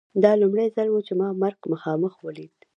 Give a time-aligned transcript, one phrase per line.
[0.23, 2.55] دا لومړی ځل و چې ما مرګ مخامخ ولید